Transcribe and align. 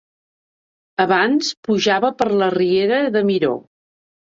Abans 1.05 1.53
pujava 1.69 2.13
per 2.25 2.31
la 2.43 2.51
Riera 2.59 3.03
de 3.19 3.27
Miró. 3.33 3.59